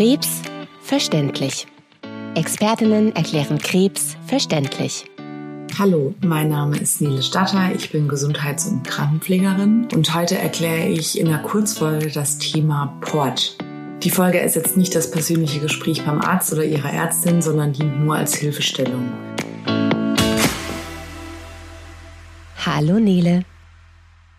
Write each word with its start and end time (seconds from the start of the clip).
Krebs 0.00 0.40
verständlich. 0.80 1.66
Expertinnen 2.34 3.14
erklären 3.14 3.58
Krebs 3.58 4.16
verständlich. 4.26 5.04
Hallo, 5.78 6.14
mein 6.22 6.48
Name 6.48 6.78
ist 6.78 7.02
Nele 7.02 7.22
Statter, 7.22 7.70
ich 7.74 7.92
bin 7.92 8.08
Gesundheits- 8.08 8.66
und 8.66 8.82
Krankenpflegerin 8.82 9.88
und 9.92 10.14
heute 10.14 10.38
erkläre 10.38 10.88
ich 10.88 11.20
in 11.20 11.26
der 11.26 11.40
Kurzfolge 11.40 12.10
das 12.10 12.38
Thema 12.38 12.96
Port. 13.02 13.58
Die 14.02 14.08
Folge 14.08 14.38
ist 14.38 14.56
jetzt 14.56 14.78
nicht 14.78 14.94
das 14.94 15.10
persönliche 15.10 15.60
Gespräch 15.60 16.02
beim 16.06 16.22
Arzt 16.22 16.50
oder 16.54 16.64
Ihrer 16.64 16.90
Ärztin, 16.90 17.42
sondern 17.42 17.74
dient 17.74 18.00
nur 18.02 18.16
als 18.16 18.34
Hilfestellung. 18.34 19.12
Hallo 22.64 22.98
Nele. 22.98 23.44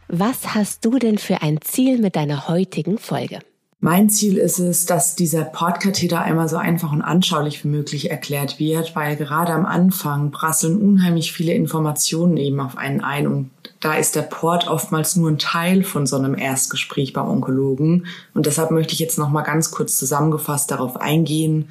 Was 0.08 0.56
hast 0.56 0.84
du 0.86 0.98
denn 0.98 1.20
für 1.20 1.44
ein 1.44 1.62
Ziel 1.62 2.00
mit 2.00 2.16
deiner 2.16 2.48
heutigen 2.48 2.98
Folge? 2.98 3.42
Mein 3.84 4.12
Ziel 4.12 4.38
ist 4.38 4.60
es, 4.60 4.86
dass 4.86 5.16
dieser 5.16 5.44
Portkatheter 5.44 6.22
einmal 6.22 6.48
so 6.48 6.56
einfach 6.56 6.92
und 6.92 7.02
anschaulich 7.02 7.64
wie 7.64 7.68
möglich 7.68 8.12
erklärt 8.12 8.60
wird, 8.60 8.96
weil 8.96 9.16
gerade 9.16 9.54
am 9.54 9.66
Anfang 9.66 10.30
prasseln 10.30 10.80
unheimlich 10.80 11.32
viele 11.34 11.54
Informationen 11.54 12.38
eben 12.38 12.60
auf 12.60 12.78
einen 12.78 13.02
ein 13.02 13.26
und 13.26 13.50
da 13.80 13.96
ist 13.96 14.16
der 14.16 14.22
Port 14.22 14.68
oftmals 14.68 15.16
nur 15.16 15.32
ein 15.32 15.40
Teil 15.40 15.82
von 15.82 16.06
so 16.06 16.16
einem 16.16 16.38
Erstgespräch 16.38 17.14
beim 17.14 17.28
Onkologen. 17.28 18.06
Und 18.36 18.46
deshalb 18.46 18.70
möchte 18.70 18.94
ich 18.94 19.00
jetzt 19.00 19.18
noch 19.18 19.30
mal 19.30 19.42
ganz 19.42 19.72
kurz 19.72 19.98
zusammengefasst 19.98 20.70
darauf 20.70 20.98
eingehen, 20.98 21.70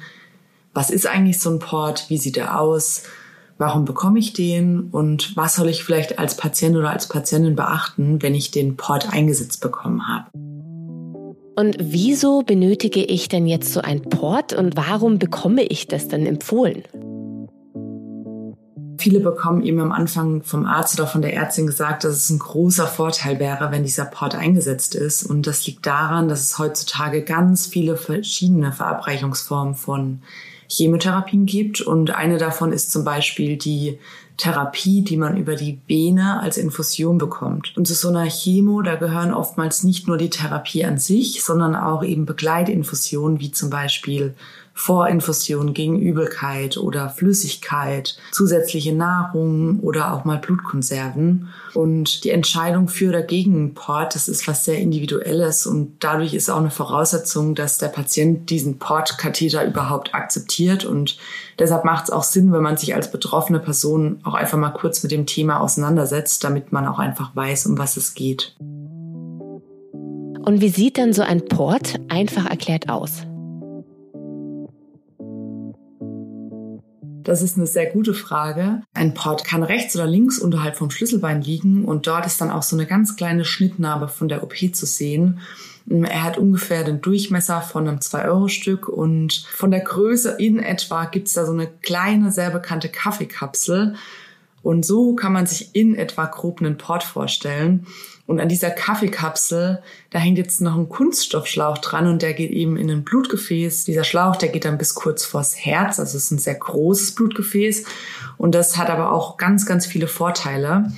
was 0.73 0.89
ist 0.89 1.07
eigentlich 1.07 1.39
so 1.39 1.49
ein 1.49 1.59
Port, 1.59 2.09
wie 2.09 2.17
sieht 2.17 2.35
er 2.35 2.59
aus, 2.59 3.03
warum 3.57 3.85
bekomme 3.85 4.19
ich 4.19 4.33
den? 4.33 4.89
Und 4.91 5.37
was 5.37 5.55
soll 5.55 5.69
ich 5.69 5.85
vielleicht 5.85 6.19
als 6.19 6.35
Patient 6.35 6.75
oder 6.75 6.89
als 6.89 7.07
Patientin 7.07 7.55
beachten, 7.55 8.21
wenn 8.21 8.35
ich 8.35 8.51
den 8.51 8.75
Port 8.75 9.13
eingesetzt 9.13 9.61
bekommen 9.61 10.09
habe. 10.09 10.50
Und 11.55 11.75
wieso 11.79 12.43
benötige 12.43 13.03
ich 13.03 13.27
denn 13.27 13.45
jetzt 13.45 13.73
so 13.73 13.81
ein 13.81 14.01
Port 14.03 14.53
und 14.53 14.77
warum 14.77 15.19
bekomme 15.19 15.63
ich 15.63 15.87
das 15.87 16.07
denn 16.07 16.25
empfohlen? 16.25 16.83
Viele 18.97 19.19
bekommen 19.19 19.63
eben 19.63 19.81
am 19.81 19.91
Anfang 19.91 20.43
vom 20.43 20.65
Arzt 20.65 20.99
oder 20.99 21.07
von 21.07 21.23
der 21.23 21.33
Ärztin 21.33 21.65
gesagt, 21.65 22.03
dass 22.03 22.13
es 22.13 22.29
ein 22.29 22.39
großer 22.39 22.85
Vorteil 22.85 23.39
wäre, 23.39 23.71
wenn 23.71 23.83
dieser 23.83 24.05
Port 24.05 24.35
eingesetzt 24.35 24.95
ist. 24.95 25.23
Und 25.23 25.47
das 25.47 25.65
liegt 25.65 25.85
daran, 25.85 26.29
dass 26.29 26.41
es 26.41 26.59
heutzutage 26.59 27.23
ganz 27.23 27.65
viele 27.65 27.97
verschiedene 27.97 28.71
Verabreichungsformen 28.71 29.75
von 29.75 30.21
Chemotherapien 30.69 31.47
gibt. 31.47 31.81
Und 31.81 32.11
eine 32.11 32.37
davon 32.37 32.71
ist 32.71 32.91
zum 32.91 33.03
Beispiel 33.03 33.57
die 33.57 33.97
Therapie, 34.41 35.03
die 35.03 35.17
man 35.17 35.37
über 35.37 35.55
die 35.55 35.79
Vene 35.85 36.39
als 36.39 36.57
Infusion 36.57 37.19
bekommt. 37.19 37.77
Und 37.77 37.85
zu 37.85 37.93
so 37.93 38.07
einer 38.07 38.27
Chemo, 38.27 38.81
da 38.81 38.95
gehören 38.95 39.35
oftmals 39.35 39.83
nicht 39.83 40.07
nur 40.07 40.17
die 40.17 40.31
Therapie 40.31 40.83
an 40.83 40.97
sich, 40.97 41.43
sondern 41.43 41.75
auch 41.75 42.03
eben 42.03 42.25
Begleitinfusionen, 42.25 43.39
wie 43.39 43.51
zum 43.51 43.69
Beispiel 43.69 44.33
Vorinfusion 44.83 45.75
gegen 45.75 45.99
Übelkeit 45.99 46.75
oder 46.75 47.09
Flüssigkeit, 47.09 48.17
zusätzliche 48.31 48.93
Nahrung 48.93 49.79
oder 49.81 50.11
auch 50.11 50.25
mal 50.25 50.39
Blutkonserven. 50.39 51.49
Und 51.75 52.23
die 52.23 52.31
Entscheidung 52.31 52.87
für 52.87 53.09
oder 53.09 53.21
gegen 53.21 53.75
Port, 53.75 54.15
das 54.15 54.27
ist 54.27 54.47
was 54.47 54.65
sehr 54.65 54.79
Individuelles 54.79 55.67
und 55.67 55.97
dadurch 55.99 56.33
ist 56.33 56.49
auch 56.49 56.57
eine 56.57 56.71
Voraussetzung, 56.71 57.53
dass 57.53 57.77
der 57.77 57.89
Patient 57.89 58.49
diesen 58.49 58.79
Portkatheter 58.79 59.63
überhaupt 59.67 60.15
akzeptiert 60.15 60.83
und 60.83 61.19
deshalb 61.59 61.85
macht 61.85 62.05
es 62.05 62.09
auch 62.09 62.23
Sinn, 62.23 62.51
wenn 62.51 62.63
man 62.63 62.77
sich 62.77 62.95
als 62.95 63.11
betroffene 63.11 63.59
Person 63.59 64.19
auch 64.23 64.33
einfach 64.33 64.57
mal 64.57 64.71
kurz 64.71 65.03
mit 65.03 65.11
dem 65.11 65.27
Thema 65.27 65.59
auseinandersetzt, 65.59 66.43
damit 66.43 66.71
man 66.71 66.87
auch 66.87 66.97
einfach 66.97 67.35
weiß, 67.35 67.67
um 67.67 67.77
was 67.77 67.97
es 67.97 68.15
geht. 68.15 68.55
Und 70.43 70.59
wie 70.59 70.69
sieht 70.69 70.97
denn 70.97 71.13
so 71.13 71.21
ein 71.21 71.45
Port 71.45 71.99
einfach 72.09 72.47
erklärt 72.49 72.89
aus? 72.89 73.27
Das 77.23 77.41
ist 77.41 77.57
eine 77.57 77.67
sehr 77.67 77.87
gute 77.87 78.13
Frage. 78.13 78.81
Ein 78.93 79.13
Port 79.13 79.43
kann 79.43 79.63
rechts 79.63 79.95
oder 79.95 80.07
links 80.07 80.39
unterhalb 80.39 80.75
vom 80.75 80.89
Schlüsselbein 80.89 81.41
liegen 81.41 81.85
und 81.85 82.07
dort 82.07 82.25
ist 82.25 82.41
dann 82.41 82.51
auch 82.51 82.63
so 82.63 82.75
eine 82.75 82.85
ganz 82.85 83.15
kleine 83.15 83.45
Schnittnarbe 83.45 84.07
von 84.07 84.27
der 84.27 84.43
OP 84.43 84.55
zu 84.73 84.85
sehen. 84.85 85.39
Er 85.89 86.23
hat 86.23 86.37
ungefähr 86.37 86.83
den 86.83 87.01
Durchmesser 87.01 87.61
von 87.61 87.87
einem 87.87 87.99
2-Euro-Stück 87.99 88.87
und 88.87 89.33
von 89.51 89.71
der 89.71 89.81
Größe 89.81 90.37
in 90.39 90.59
etwa 90.59 91.05
gibt's 91.05 91.33
da 91.33 91.45
so 91.45 91.53
eine 91.53 91.67
kleine, 91.67 92.31
sehr 92.31 92.51
bekannte 92.51 92.89
Kaffeekapsel. 92.89 93.95
Und 94.63 94.85
so 94.85 95.15
kann 95.15 95.33
man 95.33 95.47
sich 95.47 95.75
in 95.75 95.95
etwa 95.95 96.25
grob 96.25 96.61
einen 96.61 96.77
Port 96.77 97.03
vorstellen. 97.03 97.87
Und 98.31 98.39
an 98.39 98.47
dieser 98.47 98.69
Kaffeekapsel, 98.69 99.83
da 100.09 100.17
hängt 100.17 100.37
jetzt 100.37 100.61
noch 100.61 100.77
ein 100.77 100.87
Kunststoffschlauch 100.87 101.79
dran 101.79 102.07
und 102.07 102.21
der 102.21 102.33
geht 102.33 102.51
eben 102.51 102.77
in 102.77 102.89
ein 102.89 103.03
Blutgefäß. 103.03 103.83
Dieser 103.83 104.05
Schlauch, 104.05 104.37
der 104.37 104.47
geht 104.47 104.63
dann 104.63 104.77
bis 104.77 104.95
kurz 104.95 105.25
vors 105.25 105.53
Herz, 105.57 105.99
also 105.99 106.15
es 106.15 106.23
ist 106.23 106.31
ein 106.31 106.37
sehr 106.37 106.55
großes 106.55 107.13
Blutgefäß. 107.15 107.83
Und 108.37 108.55
das 108.55 108.77
hat 108.77 108.89
aber 108.89 109.11
auch 109.11 109.35
ganz, 109.35 109.65
ganz 109.65 109.85
viele 109.85 110.07
Vorteile, 110.07 110.93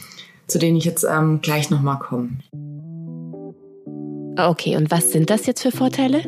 zu 0.45 0.59
denen 0.59 0.77
ich 0.77 0.85
jetzt 0.85 1.03
ähm, 1.05 1.41
gleich 1.41 1.71
nochmal 1.71 1.97
komme. 1.97 2.37
Okay, 4.37 4.77
und 4.77 4.91
was 4.91 5.11
sind 5.11 5.31
das 5.31 5.47
jetzt 5.47 5.63
für 5.63 5.71
Vorteile? 5.71 6.21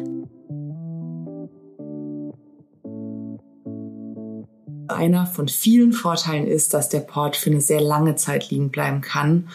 Einer 4.88 5.28
von 5.28 5.50
vielen 5.50 5.94
Vorteilen 5.94 6.48
ist, 6.48 6.74
dass 6.74 6.90
der 6.90 7.02
Port 7.02 7.36
für 7.36 7.52
eine 7.52 7.62
sehr 7.62 7.82
lange 7.82 8.16
Zeit 8.16 8.50
liegen 8.50 8.72
bleiben 8.72 9.02
kann. 9.02 9.50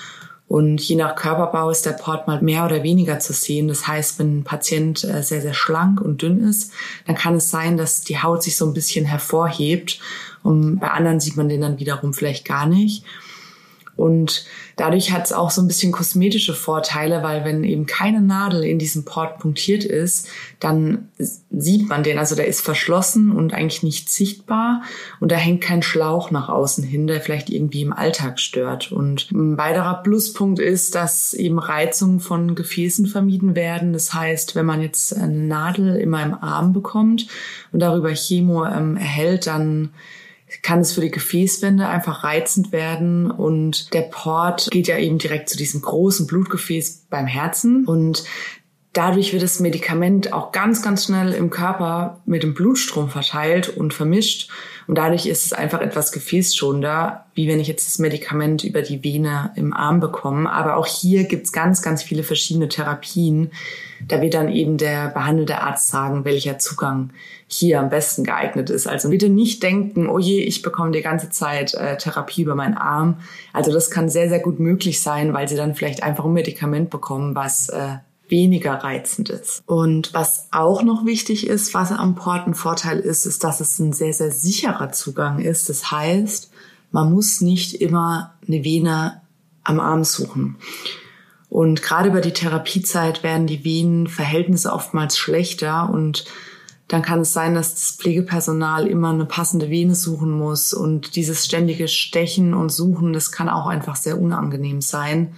Und 0.51 0.81
je 0.81 0.97
nach 0.97 1.15
Körperbau 1.15 1.71
ist 1.71 1.87
der 1.87 1.93
Port 1.93 2.27
mal 2.27 2.43
mehr 2.43 2.65
oder 2.65 2.83
weniger 2.83 3.21
zu 3.21 3.33
sehen. 3.33 3.69
Das 3.69 3.87
heißt, 3.87 4.19
wenn 4.19 4.39
ein 4.41 4.45
Patient 4.45 5.05
äh, 5.05 5.23
sehr, 5.23 5.41
sehr 5.41 5.55
schlank 5.55 6.01
und 6.01 6.23
dünn 6.23 6.43
ist, 6.43 6.73
dann 7.07 7.15
kann 7.15 7.37
es 7.37 7.51
sein, 7.51 7.77
dass 7.77 8.01
die 8.01 8.21
Haut 8.21 8.43
sich 8.43 8.57
so 8.57 8.67
ein 8.67 8.75
bisschen 8.75 9.05
hervorhebt. 9.05 10.01
Und 10.43 10.81
bei 10.81 10.91
anderen 10.91 11.21
sieht 11.21 11.37
man 11.37 11.49
den 11.49 11.61
dann 11.61 11.79
wiederum 11.79 12.15
vielleicht 12.15 12.45
gar 12.45 12.67
nicht. 12.67 13.05
Und 14.01 14.47
dadurch 14.77 15.13
hat 15.13 15.27
es 15.27 15.33
auch 15.35 15.51
so 15.51 15.61
ein 15.61 15.69
bisschen 15.69 15.93
kosmetische 15.93 16.55
Vorteile, 16.55 17.23
weil 17.23 17.45
wenn 17.45 17.65
eben 17.65 17.85
keine 17.85 18.23
Nadel 18.23 18.65
in 18.65 18.79
diesem 18.79 19.05
Port 19.05 19.39
punktiert 19.39 19.85
ist, 19.85 20.27
dann 20.59 21.11
sieht 21.51 21.87
man 21.87 22.03
den. 22.03 22.19
Also 22.19 22.35
der 22.35 22.47
ist 22.47 22.63
verschlossen 22.63 23.31
und 23.31 23.53
eigentlich 23.53 23.83
nicht 23.83 24.09
sichtbar 24.09 24.83
und 25.21 25.31
da 25.31 25.37
hängt 25.37 25.61
kein 25.61 25.83
Schlauch 25.83 26.31
nach 26.31 26.49
außen 26.49 26.83
hin, 26.83 27.07
der 27.07 27.21
vielleicht 27.21 27.51
irgendwie 27.51 27.83
im 27.83 27.93
Alltag 27.93 28.41
stört. 28.41 28.91
Und 28.91 29.31
ein 29.33 29.59
weiterer 29.59 30.03
Pluspunkt 30.03 30.61
ist, 30.61 30.95
dass 30.95 31.35
eben 31.35 31.59
Reizungen 31.59 32.21
von 32.21 32.55
Gefäßen 32.55 33.07
vermieden 33.07 33.55
werden. 33.55 33.93
Das 33.93 34.15
heißt, 34.15 34.57
wenn 34.57 34.65
man 34.65 34.81
jetzt 34.81 35.15
eine 35.15 35.35
Nadel 35.35 35.97
immer 35.97 36.23
im 36.23 36.33
Arm 36.33 36.73
bekommt 36.73 37.27
und 37.71 37.81
darüber 37.81 38.15
Chemo 38.15 38.65
ähm, 38.65 38.97
erhält, 38.97 39.47
dann 39.47 39.91
kann 40.63 40.81
es 40.81 40.93
für 40.93 41.01
die 41.01 41.11
Gefäßwände 41.11 41.89
einfach 41.89 42.25
reizend 42.25 42.73
werden? 42.73 43.31
Und 43.31 43.93
der 43.95 44.03
Port 44.03 44.69
geht 44.71 44.89
ja 44.89 44.99
eben 44.99 45.19
direkt 45.19 45.49
zu 45.49 45.57
diesem 45.57 45.81
großen 45.81 46.27
Blutgefäß 46.27 47.07
beim 47.11 47.27
Herzen. 47.27 47.85
Und 47.87 48.25
Dadurch 48.93 49.33
wird 49.33 49.45
das 49.45 49.61
Medikament 49.61 50.33
auch 50.33 50.51
ganz, 50.51 50.83
ganz 50.83 51.05
schnell 51.05 51.33
im 51.33 51.51
Körper 51.51 52.21
mit 52.27 52.43
dem 52.43 52.55
Blutstrom 52.55 53.09
verteilt 53.09 53.69
und 53.69 53.95
vermischt. 53.95 54.51
Und 54.89 54.97
dadurch 54.97 55.27
ist 55.27 55.47
es 55.47 55.53
einfach 55.53 55.81
etwas 55.81 56.11
gefäßschonender, 56.11 57.27
wie 57.35 57.47
wenn 57.47 57.61
ich 57.61 57.69
jetzt 57.69 57.87
das 57.87 58.01
Medikament 58.01 58.65
über 58.65 58.83
die 58.83 59.05
Vene 59.05 59.53
im 59.55 59.73
Arm 59.73 60.01
bekomme. 60.01 60.51
Aber 60.51 60.77
auch 60.77 60.89
hier 60.89 61.23
gibt's 61.23 61.53
ganz, 61.53 61.83
ganz 61.83 62.03
viele 62.03 62.25
verschiedene 62.25 62.69
Therapien. 62.69 63.53
Da 64.09 64.21
wird 64.21 64.35
dann 64.35 64.51
eben 64.51 64.77
der 64.77 65.11
behandelte 65.11 65.61
Arzt 65.61 65.87
sagen, 65.87 66.25
welcher 66.25 66.59
Zugang 66.59 67.11
hier 67.47 67.79
am 67.79 67.91
besten 67.91 68.25
geeignet 68.25 68.71
ist. 68.71 68.89
Also 68.89 69.11
bitte 69.11 69.29
nicht 69.29 69.63
denken, 69.63 70.09
oh 70.09 70.19
je, 70.19 70.41
ich 70.41 70.63
bekomme 70.63 70.91
die 70.91 71.03
ganze 71.03 71.31
Zeit 71.31 71.75
äh, 71.75 71.97
Therapie 71.97 72.43
über 72.43 72.57
meinen 72.57 72.77
Arm. 72.77 73.19
Also 73.53 73.73
das 73.73 73.89
kann 73.89 74.09
sehr, 74.09 74.29
sehr 74.29 74.41
gut 74.41 74.59
möglich 74.59 75.01
sein, 75.01 75.33
weil 75.33 75.47
sie 75.47 75.57
dann 75.57 75.77
vielleicht 75.77 76.03
einfach 76.03 76.25
ein 76.25 76.33
Medikament 76.33 76.91
bekommen, 76.91 77.37
was 77.37 77.69
äh, 77.69 77.99
weniger 78.31 78.75
reizend 78.75 79.29
ist. 79.29 79.63
Und 79.67 80.15
was 80.15 80.49
auch 80.51 80.83
noch 80.83 81.05
wichtig 81.05 81.47
ist, 81.47 81.75
was 81.75 81.93
am 81.93 82.15
Port 82.15 82.47
ein 82.47 82.55
Vorteil 82.55 82.99
ist, 82.99 83.27
ist, 83.27 83.45
dass 83.45 83.61
es 83.61 83.79
ein 83.79 83.93
sehr, 83.93 84.13
sehr 84.13 84.31
sicherer 84.31 84.93
Zugang 84.93 85.39
ist. 85.41 85.69
Das 85.69 85.91
heißt, 85.91 86.51
man 86.93 87.13
muss 87.13 87.41
nicht 87.41 87.75
immer 87.75 88.35
eine 88.47 88.65
Vene 88.65 89.21
am 89.65 89.81
Arm 89.81 90.05
suchen. 90.05 90.57
Und 91.49 91.83
gerade 91.83 92.09
über 92.09 92.21
die 92.21 92.33
Therapiezeit 92.33 93.23
werden 93.23 93.47
die 93.47 93.65
Venenverhältnisse 93.65 94.73
oftmals 94.73 95.19
schlechter 95.19 95.91
und 95.91 96.25
dann 96.87 97.03
kann 97.03 97.21
es 97.21 97.33
sein, 97.33 97.55
dass 97.55 97.75
das 97.75 97.91
Pflegepersonal 97.93 98.87
immer 98.89 99.11
eine 99.11 99.25
passende 99.25 99.71
Vene 99.71 99.95
suchen 99.95 100.33
muss 100.33 100.73
und 100.73 101.15
dieses 101.15 101.45
ständige 101.45 101.87
Stechen 101.87 102.53
und 102.53 102.71
Suchen, 102.71 103.13
das 103.13 103.31
kann 103.31 103.49
auch 103.49 103.67
einfach 103.67 103.95
sehr 103.95 104.21
unangenehm 104.21 104.81
sein. 104.81 105.35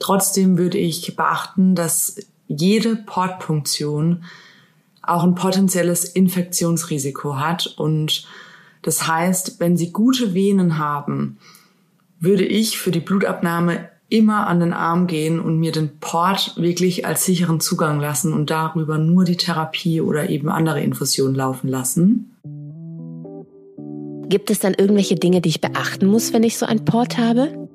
Trotzdem 0.00 0.58
würde 0.58 0.78
ich 0.78 1.14
beachten, 1.14 1.76
dass 1.76 2.16
jede 2.48 2.96
Portpunktion 2.96 4.24
auch 5.02 5.22
ein 5.22 5.34
potenzielles 5.34 6.04
Infektionsrisiko 6.04 7.38
hat. 7.38 7.66
Und 7.78 8.26
das 8.82 9.06
heißt, 9.06 9.60
wenn 9.60 9.76
Sie 9.76 9.92
gute 9.92 10.34
Venen 10.34 10.78
haben, 10.78 11.38
würde 12.20 12.44
ich 12.44 12.78
für 12.78 12.90
die 12.90 13.00
Blutabnahme 13.00 13.88
immer 14.10 14.46
an 14.46 14.60
den 14.60 14.72
Arm 14.72 15.06
gehen 15.06 15.38
und 15.38 15.58
mir 15.58 15.70
den 15.70 15.98
Port 15.98 16.54
wirklich 16.56 17.06
als 17.06 17.24
sicheren 17.26 17.60
Zugang 17.60 18.00
lassen 18.00 18.32
und 18.32 18.50
darüber 18.50 18.96
nur 18.96 19.24
die 19.24 19.36
Therapie 19.36 20.00
oder 20.00 20.30
eben 20.30 20.48
andere 20.48 20.80
Infusionen 20.80 21.34
laufen 21.34 21.68
lassen. 21.68 22.34
Gibt 24.28 24.50
es 24.50 24.58
dann 24.58 24.74
irgendwelche 24.74 25.14
Dinge, 25.14 25.40
die 25.40 25.50
ich 25.50 25.60
beachten 25.60 26.06
muss, 26.06 26.32
wenn 26.32 26.42
ich 26.42 26.58
so 26.58 26.66
einen 26.66 26.84
Port 26.84 27.18
habe? 27.18 27.67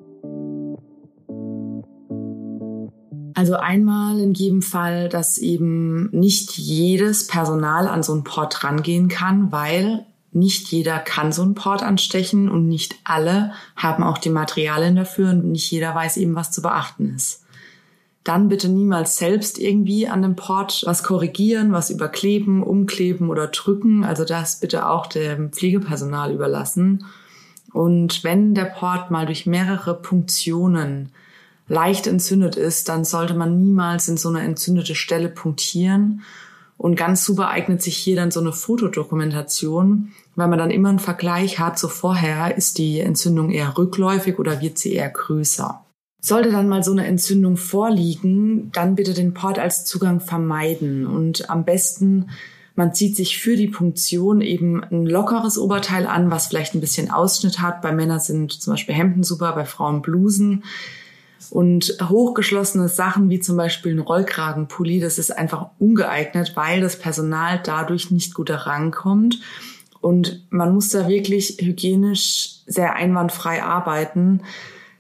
Also 3.36 3.56
einmal 3.56 4.20
in 4.20 4.34
jedem 4.34 4.62
Fall, 4.62 5.10
dass 5.10 5.38
eben 5.38 6.10
nicht 6.12 6.58
jedes 6.58 7.28
Personal 7.28 7.88
an 7.88 8.04
so 8.04 8.14
einen 8.14 8.24
Port 8.24 8.64
rangehen 8.64 9.08
kann, 9.08 9.52
weil 9.52 10.06
nicht 10.32 10.68
jeder 10.70 11.00
kann 11.00 11.32
so 11.32 11.44
einen 11.44 11.54
Port 11.54 11.84
anstechen 11.84 12.50
und 12.50 12.68
nicht 12.68 12.96
alle 13.04 13.54
haben 13.76 14.04
auch 14.04 14.18
die 14.18 14.30
Materialien 14.30 14.96
dafür 14.96 15.30
und 15.30 15.46
nicht 15.46 15.70
jeder 15.72 15.94
weiß 15.94 16.18
eben, 16.18 16.36
was 16.36 16.52
zu 16.52 16.62
beachten 16.62 17.14
ist. 17.16 17.44
Dann 18.24 18.48
bitte 18.48 18.70
niemals 18.70 19.18
selbst 19.18 19.60
irgendwie 19.60 20.08
an 20.08 20.22
dem 20.22 20.36
Port 20.36 20.84
was 20.86 21.04
korrigieren, 21.04 21.74
was 21.74 21.90
überkleben, 21.90 22.64
umkleben 22.64 23.30
oder 23.30 23.48
drücken. 23.48 24.06
Also 24.06 24.24
das 24.24 24.60
bitte 24.60 24.88
auch 24.88 25.08
dem 25.08 25.52
Pflegepersonal 25.52 26.32
überlassen. 26.32 27.06
Und 27.74 28.24
wenn 28.24 28.54
der 28.54 28.66
Port 28.66 29.12
mal 29.12 29.26
durch 29.26 29.46
mehrere 29.46 29.94
Punktionen 29.94 31.10
leicht 31.68 32.07
entzündet 32.07 32.56
ist, 32.56 32.89
dann 32.89 33.06
sollte 33.06 33.33
man 33.33 33.60
niemals 33.60 34.07
in 34.07 34.18
so 34.18 34.30
eine 34.30 34.42
entzündete 34.42 34.95
Stelle 34.95 35.30
punktieren. 35.30 36.24
Und 36.77 36.95
ganz 36.95 37.24
super 37.24 37.50
eignet 37.50 37.81
sich 37.81 37.95
hier 37.95 38.15
dann 38.15 38.31
so 38.31 38.39
eine 38.39 38.51
Fotodokumentation, 38.51 40.12
weil 40.36 40.48
man 40.48 40.60
dann 40.60 40.71
immer 40.71 40.89
einen 40.89 41.00
Vergleich 41.00 41.60
hat, 41.60 41.80
so 41.80 41.88
vorher 41.88 42.57
ist 42.57 42.77
die 42.77 43.00
Entzündung 43.00 43.51
eher 43.51 43.77
rückläufig 43.77 44.39
oder 44.39 44.60
wird 44.60 44.77
sie 44.77 44.94
eher 44.94 45.10
größer. 45.10 45.86
Sollte 46.21 46.51
dann 46.51 46.68
mal 46.68 46.83
so 46.83 46.92
eine 46.92 47.06
Entzündung 47.06 47.57
vorliegen, 47.57 48.71
dann 48.71 48.95
bitte 48.95 49.13
den 49.13 49.33
Port 49.33 49.60
als 49.60 49.86
Zugang 49.86 50.19
vermeiden 50.19 51.06
und 51.06 51.50
am 51.50 51.63
besten 51.63 52.30
man 52.75 52.94
zieht 52.94 53.15
sich 53.15 53.38
für 53.38 53.56
die 53.56 53.68
Punktion 53.68 54.42
eben 54.42 54.83
ein 54.83 55.06
lockeres 55.06 55.60
Oberteil 55.60 56.07
an, 56.07 56.31
was 56.31 56.48
vielleicht 56.48 56.74
ein 56.74 56.81
bisschen 56.81 57.12
Ausschnitt 57.12 57.60
hat. 57.60 57.83
Bei 57.83 57.92
Männern 57.92 58.19
sind 58.19 58.51
zum 58.51 58.74
Beispiel 58.74 58.95
Hemden 58.95 59.24
super, 59.24 59.54
bei 59.54 59.65
Frauen 59.65 60.01
Blusen. 60.01 60.63
Und 61.51 61.98
hochgeschlossene 62.01 62.90
Sachen 62.90 63.30
wie 63.30 63.40
zum 63.40 63.57
Beispiel 63.57 63.94
ein 63.94 64.00
Rollkragenpulli, 64.00 65.00
das 65.00 65.18
ist 65.18 65.31
einfach 65.31 65.68
ungeeignet, 65.80 66.54
weil 66.56 66.81
das 66.81 66.98
Personal 66.98 67.62
dadurch 67.63 68.12
nicht 68.12 68.34
gut 68.34 68.50
herankommt. 68.50 69.40
Und 70.01 70.45
man 70.50 70.74
muss 70.74 70.90
da 70.90 71.07
wirklich 71.07 71.57
hygienisch 71.62 72.57
sehr 72.66 72.95
einwandfrei 72.95 73.63
arbeiten, 73.63 74.42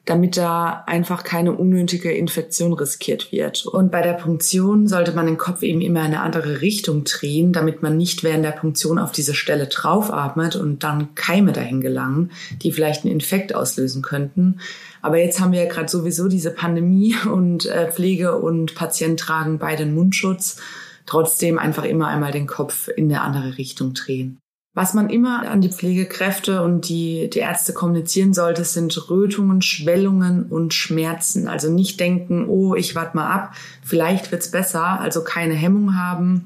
damit 0.05 0.35
da 0.35 0.83
einfach 0.85 1.23
keine 1.23 1.53
unnötige 1.53 2.11
Infektion 2.11 2.73
riskiert 2.73 3.31
wird. 3.31 3.65
Und 3.65 3.89
bei 3.89 4.01
der 4.01 4.13
Punktion 4.13 4.87
sollte 4.87 5.13
man 5.13 5.27
den 5.27 5.37
Kopf 5.37 5.63
eben 5.63 5.79
immer 5.79 6.01
in 6.01 6.07
eine 6.07 6.21
andere 6.21 6.59
Richtung 6.59 7.05
drehen, 7.05 7.53
damit 7.53 7.81
man 7.81 7.95
nicht 7.95 8.23
während 8.23 8.43
der 8.43 8.51
Punktion 8.51 8.99
auf 8.99 9.13
diese 9.13 9.33
Stelle 9.33 9.67
draufatmet 9.67 10.57
und 10.57 10.83
dann 10.83 11.15
Keime 11.15 11.53
dahin 11.53 11.79
gelangen, 11.79 12.31
die 12.61 12.73
vielleicht 12.73 13.05
einen 13.05 13.13
Infekt 13.13 13.55
auslösen 13.55 14.01
könnten. 14.01 14.59
Aber 15.01 15.17
jetzt 15.17 15.39
haben 15.39 15.53
wir 15.53 15.63
ja 15.63 15.69
gerade 15.69 15.89
sowieso 15.89 16.27
diese 16.27 16.51
Pandemie 16.51 17.15
und 17.31 17.65
äh, 17.65 17.89
Pflege 17.89 18.37
und 18.37 18.75
Patient 18.75 19.19
tragen 19.19 19.57
beide 19.57 19.85
den 19.85 19.95
Mundschutz. 19.95 20.57
Trotzdem 21.05 21.59
einfach 21.59 21.83
immer 21.83 22.07
einmal 22.07 22.31
den 22.31 22.47
Kopf 22.47 22.87
in 22.87 23.05
eine 23.05 23.21
andere 23.21 23.57
Richtung 23.57 23.93
drehen. 23.93 24.39
Was 24.75 24.95
man 24.95 25.11
immer 25.11 25.47
an 25.47 25.61
die 25.61 25.69
Pflegekräfte 25.69 26.63
und 26.63 26.89
die, 26.89 27.29
die 27.29 27.39
Ärzte 27.39 27.73
kommunizieren 27.73 28.33
sollte, 28.33 28.63
sind 28.65 29.07
Rötungen, 29.07 29.61
Schwellungen 29.61 30.47
und 30.47 30.73
Schmerzen. 30.73 31.47
Also 31.47 31.71
nicht 31.71 31.99
denken, 31.99 32.47
oh, 32.47 32.73
ich 32.73 32.95
warte 32.95 33.15
mal 33.15 33.29
ab, 33.31 33.53
vielleicht 33.83 34.31
wird's 34.31 34.49
besser. 34.49 34.99
Also 34.99 35.23
keine 35.23 35.53
Hemmung 35.53 35.95
haben, 35.95 36.45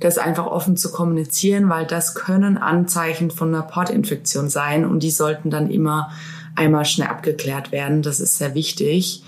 das 0.00 0.16
einfach 0.16 0.46
offen 0.46 0.78
zu 0.78 0.90
kommunizieren, 0.90 1.68
weil 1.68 1.84
das 1.86 2.14
können 2.14 2.56
Anzeichen 2.56 3.30
von 3.30 3.54
einer 3.54 3.64
Portinfektion 3.64 4.48
sein 4.48 4.86
und 4.86 5.02
die 5.02 5.10
sollten 5.10 5.50
dann 5.50 5.70
immer 5.70 6.10
einmal 6.56 6.86
schnell 6.86 7.08
abgeklärt 7.08 7.70
werden. 7.70 8.00
Das 8.00 8.18
ist 8.18 8.38
sehr 8.38 8.54
wichtig. 8.54 9.22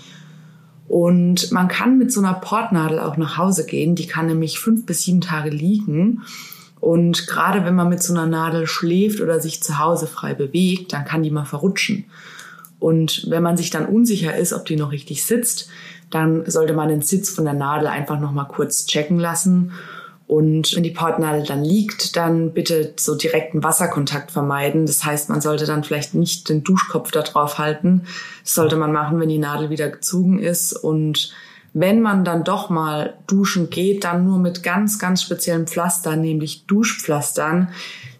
Und 0.87 1.51
man 1.51 1.67
kann 1.67 1.99
mit 1.99 2.11
so 2.11 2.21
einer 2.21 2.33
Portnadel 2.33 2.99
auch 2.99 3.17
nach 3.17 3.37
Hause 3.37 3.67
gehen. 3.67 3.93
Die 3.95 4.07
kann 4.07 4.25
nämlich 4.25 4.59
fünf 4.59 4.87
bis 4.87 5.03
sieben 5.03 5.21
Tage 5.21 5.51
liegen. 5.51 6.23
Und 6.81 7.27
gerade 7.27 7.63
wenn 7.63 7.75
man 7.75 7.89
mit 7.89 8.01
so 8.01 8.11
einer 8.11 8.25
Nadel 8.25 8.65
schläft 8.65 9.21
oder 9.21 9.39
sich 9.39 9.61
zu 9.61 9.77
Hause 9.77 10.07
frei 10.07 10.33
bewegt, 10.33 10.91
dann 10.91 11.05
kann 11.05 11.23
die 11.23 11.29
mal 11.29 11.45
verrutschen. 11.45 12.05
Und 12.79 13.29
wenn 13.29 13.43
man 13.43 13.55
sich 13.55 13.69
dann 13.69 13.85
unsicher 13.85 14.35
ist, 14.35 14.51
ob 14.51 14.65
die 14.65 14.75
noch 14.75 14.91
richtig 14.91 15.23
sitzt, 15.23 15.69
dann 16.09 16.49
sollte 16.49 16.73
man 16.73 16.89
den 16.89 17.03
Sitz 17.03 17.29
von 17.29 17.45
der 17.45 17.53
Nadel 17.53 17.87
einfach 17.87 18.19
noch 18.19 18.31
mal 18.31 18.45
kurz 18.45 18.87
checken 18.87 19.19
lassen. 19.19 19.71
Und 20.25 20.75
wenn 20.75 20.81
die 20.81 20.89
Portnadel 20.89 21.45
dann 21.45 21.63
liegt, 21.63 22.15
dann 22.15 22.51
bitte 22.53 22.93
so 22.97 23.15
direkten 23.15 23.63
Wasserkontakt 23.63 24.31
vermeiden. 24.31 24.87
Das 24.87 25.05
heißt, 25.05 25.29
man 25.29 25.41
sollte 25.41 25.65
dann 25.65 25.83
vielleicht 25.83 26.15
nicht 26.15 26.49
den 26.49 26.63
Duschkopf 26.63 27.11
da 27.11 27.21
drauf 27.21 27.59
halten. 27.59 28.03
Das 28.43 28.55
sollte 28.55 28.75
man 28.75 28.91
machen, 28.91 29.19
wenn 29.19 29.29
die 29.29 29.37
Nadel 29.37 29.69
wieder 29.69 29.89
gezogen 29.89 30.39
ist 30.39 30.73
und 30.73 31.31
wenn 31.73 32.01
man 32.01 32.25
dann 32.25 32.43
doch 32.43 32.69
mal 32.69 33.15
duschen 33.27 33.69
geht, 33.69 34.03
dann 34.03 34.25
nur 34.25 34.39
mit 34.39 34.63
ganz, 34.63 34.99
ganz 34.99 35.21
speziellen 35.21 35.67
Pflastern, 35.67 36.21
nämlich 36.21 36.65
Duschpflastern. 36.65 37.69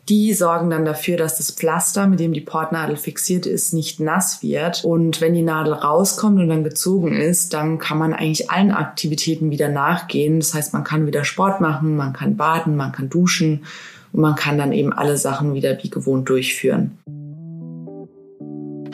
Die 0.10 0.34
sorgen 0.34 0.70
dann 0.70 0.84
dafür, 0.84 1.16
dass 1.16 1.38
das 1.38 1.52
Pflaster, 1.52 2.08
mit 2.08 2.20
dem 2.20 2.34
die 2.34 2.42
Portnadel 2.42 2.96
fixiert 2.96 3.46
ist, 3.46 3.74
nicht 3.74 4.00
nass 4.00 4.42
wird. 4.42 4.84
Und 4.84 5.22
wenn 5.22 5.34
die 5.34 5.42
Nadel 5.42 5.74
rauskommt 5.74 6.40
und 6.40 6.50
dann 6.50 6.64
gezogen 6.64 7.14
ist, 7.14 7.54
dann 7.54 7.78
kann 7.78 7.98
man 7.98 8.14
eigentlich 8.14 8.50
allen 8.50 8.72
Aktivitäten 8.72 9.52
wieder 9.52 9.70
nachgehen. 9.70 10.40
Das 10.40 10.54
heißt, 10.54 10.74
man 10.74 10.84
kann 10.84 11.06
wieder 11.06 11.24
Sport 11.24 11.62
machen, 11.62 11.96
man 11.96 12.14
kann 12.14 12.36
baden, 12.36 12.76
man 12.76 12.92
kann 12.92 13.10
duschen 13.10 13.66
und 14.12 14.22
man 14.22 14.36
kann 14.36 14.58
dann 14.58 14.74
eben 14.74 14.92
alle 14.92 15.18
Sachen 15.18 15.54
wieder 15.54 15.82
wie 15.84 15.90
gewohnt 15.90 16.28
durchführen. 16.28 16.98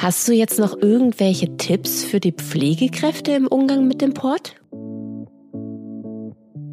Hast 0.08 0.26
du 0.30 0.32
jetzt 0.32 0.58
noch 0.58 0.78
irgendwelche 0.78 1.58
Tipps 1.58 2.06
für 2.06 2.22
die 2.22 2.32
Pflegekräfte 2.32 3.34
im 3.34 3.46
Umgang 3.46 3.90
mit 3.90 4.00
dem 4.00 4.14
Port? 4.14 4.56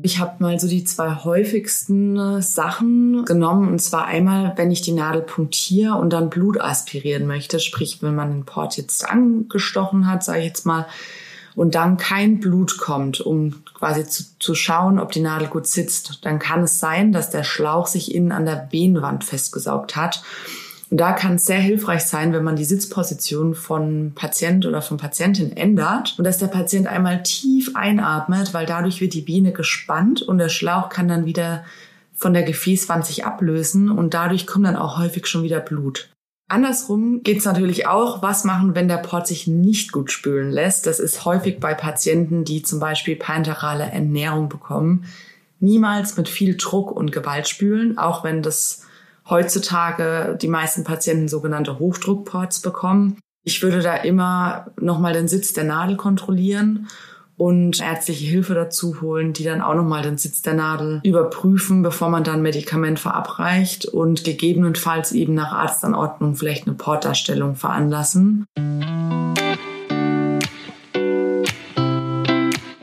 Ich 0.04 0.20
habe 0.20 0.36
mal 0.38 0.60
so 0.60 0.68
die 0.68 0.84
zwei 0.84 1.16
häufigsten 1.16 2.40
Sachen 2.40 3.24
genommen. 3.24 3.66
Und 3.70 3.80
zwar 3.80 4.04
einmal, 4.04 4.52
wenn 4.54 4.70
ich 4.70 4.82
die 4.82 4.92
Nadel 4.92 5.22
punktiere 5.22 5.96
und 5.96 6.12
dann 6.12 6.30
Blut 6.30 6.60
aspirieren 6.60 7.26
möchte. 7.26 7.58
Sprich, 7.58 8.00
wenn 8.02 8.14
man 8.14 8.30
den 8.30 8.44
Port 8.44 8.76
jetzt 8.76 9.04
angestochen 9.04 10.06
hat, 10.06 10.22
sage 10.22 10.38
ich 10.38 10.46
jetzt 10.46 10.64
mal, 10.64 10.86
und 11.56 11.74
dann 11.74 11.96
kein 11.96 12.38
Blut 12.38 12.78
kommt, 12.78 13.20
um 13.20 13.64
quasi 13.74 14.06
zu, 14.06 14.22
zu 14.38 14.54
schauen, 14.54 15.00
ob 15.00 15.10
die 15.10 15.20
Nadel 15.20 15.48
gut 15.48 15.66
sitzt, 15.66 16.20
dann 16.22 16.38
kann 16.38 16.62
es 16.62 16.78
sein, 16.78 17.10
dass 17.10 17.30
der 17.30 17.42
Schlauch 17.42 17.88
sich 17.88 18.14
innen 18.14 18.30
an 18.30 18.44
der 18.44 18.68
Venenwand 18.70 19.24
festgesaugt 19.24 19.96
hat. 19.96 20.22
Und 20.90 20.98
da 20.98 21.12
kann 21.12 21.36
es 21.36 21.44
sehr 21.44 21.58
hilfreich 21.58 22.04
sein, 22.04 22.32
wenn 22.32 22.44
man 22.44 22.56
die 22.56 22.64
Sitzposition 22.64 23.54
von 23.54 24.12
Patient 24.14 24.66
oder 24.66 24.82
von 24.82 24.96
Patientin 24.96 25.56
ändert 25.56 26.14
und 26.18 26.24
dass 26.24 26.38
der 26.38 26.48
Patient 26.48 26.86
einmal 26.86 27.22
tief 27.22 27.72
einatmet, 27.74 28.52
weil 28.54 28.66
dadurch 28.66 29.00
wird 29.00 29.14
die 29.14 29.22
Biene 29.22 29.52
gespannt 29.52 30.22
und 30.22 30.38
der 30.38 30.48
Schlauch 30.48 30.88
kann 30.88 31.08
dann 31.08 31.26
wieder 31.26 31.64
von 32.14 32.32
der 32.32 32.42
Gefäßwand 32.42 33.04
sich 33.06 33.24
ablösen 33.24 33.90
und 33.90 34.14
dadurch 34.14 34.46
kommt 34.46 34.66
dann 34.66 34.76
auch 34.76 34.98
häufig 34.98 35.26
schon 35.26 35.42
wieder 35.42 35.60
Blut. 35.60 36.10
Andersrum 36.48 37.22
geht 37.22 37.38
es 37.38 37.46
natürlich 37.46 37.86
auch, 37.86 38.22
was 38.22 38.44
machen, 38.44 38.74
wenn 38.74 38.86
der 38.86 38.98
Port 38.98 39.26
sich 39.26 39.46
nicht 39.46 39.92
gut 39.92 40.12
spülen 40.12 40.50
lässt. 40.50 40.86
Das 40.86 41.00
ist 41.00 41.24
häufig 41.24 41.58
bei 41.58 41.74
Patienten, 41.74 42.44
die 42.44 42.62
zum 42.62 42.80
Beispiel 42.80 43.16
parenterale 43.16 43.84
Ernährung 43.84 44.48
bekommen. 44.48 45.06
Niemals 45.58 46.16
mit 46.16 46.28
viel 46.28 46.56
Druck 46.56 46.92
und 46.92 47.12
Gewalt 47.12 47.48
spülen, 47.48 47.96
auch 47.96 48.24
wenn 48.24 48.42
das 48.42 48.84
heutzutage 49.28 50.36
die 50.40 50.48
meisten 50.48 50.84
Patienten 50.84 51.28
sogenannte 51.28 51.78
Hochdruckports 51.78 52.60
bekommen. 52.60 53.18
Ich 53.44 53.62
würde 53.62 53.80
da 53.82 53.96
immer 53.96 54.66
nochmal 54.80 55.12
den 55.12 55.28
Sitz 55.28 55.52
der 55.52 55.64
Nadel 55.64 55.96
kontrollieren 55.96 56.88
und 57.36 57.80
ärztliche 57.80 58.26
Hilfe 58.26 58.54
dazu 58.54 59.00
holen, 59.00 59.32
die 59.32 59.44
dann 59.44 59.60
auch 59.60 59.74
nochmal 59.74 60.02
den 60.02 60.18
Sitz 60.18 60.42
der 60.42 60.54
Nadel 60.54 61.00
überprüfen, 61.04 61.82
bevor 61.82 62.08
man 62.08 62.24
dann 62.24 62.42
Medikament 62.42 63.00
verabreicht 63.00 63.86
und 63.86 64.24
gegebenenfalls 64.24 65.12
eben 65.12 65.34
nach 65.34 65.52
Arztanordnung 65.52 66.36
vielleicht 66.36 66.66
eine 66.66 66.76
Portdarstellung 66.76 67.56
veranlassen. 67.56 68.46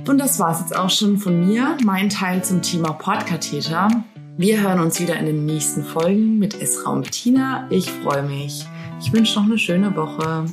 Und 0.08 0.18
das 0.18 0.40
war's 0.40 0.60
jetzt 0.60 0.76
auch 0.76 0.90
schon 0.90 1.18
von 1.18 1.48
mir, 1.48 1.78
mein 1.86 2.10
Teil 2.10 2.44
zum 2.44 2.62
Thema 2.62 2.92
Portkatheter. 2.92 4.04
Wir 4.42 4.60
hören 4.60 4.80
uns 4.80 5.00
wieder 5.00 5.18
in 5.18 5.28
den 5.28 5.46
nächsten 5.46 5.84
Folgen 5.84 6.40
mit 6.40 6.60
Esra 6.60 6.90
und 6.90 7.12
Tina. 7.12 7.68
Ich 7.70 7.92
freue 7.92 8.24
mich. 8.24 8.66
Ich 9.00 9.14
wünsche 9.14 9.38
noch 9.38 9.46
eine 9.46 9.60
schöne 9.60 9.96
Woche. 9.96 10.48